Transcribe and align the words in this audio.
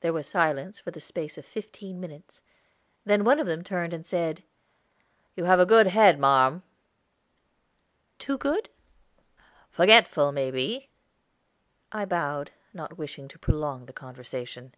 There 0.00 0.12
was 0.12 0.26
silence 0.26 0.78
for 0.80 0.90
the 0.90 1.00
space 1.00 1.38
of 1.38 1.46
fifteen 1.46 1.98
minutes, 1.98 2.42
then 3.06 3.24
one 3.24 3.40
of 3.40 3.46
them 3.46 3.64
turned 3.64 3.94
and 3.94 4.04
said: 4.04 4.42
"You 5.34 5.44
have 5.46 5.58
a 5.58 5.64
good 5.64 5.86
head, 5.86 6.18
marm." 6.18 6.62
"Too 8.18 8.36
good?" 8.36 8.68
"Forgetful, 9.70 10.30
may 10.30 10.50
be." 10.50 10.90
I 11.90 12.04
bowed, 12.04 12.50
not 12.74 12.98
wishing 12.98 13.28
to 13.28 13.38
prolong 13.38 13.86
the 13.86 13.94
conversation. 13.94 14.74